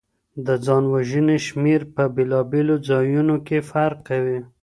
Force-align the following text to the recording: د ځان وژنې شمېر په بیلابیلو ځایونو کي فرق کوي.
د 0.45 0.47
ځان 0.65 0.83
وژنې 0.93 1.37
شمېر 1.47 1.81
په 1.95 2.03
بیلابیلو 2.15 2.75
ځایونو 2.89 3.35
کي 3.47 3.57
فرق 3.69 3.97
کوي. 4.09 4.39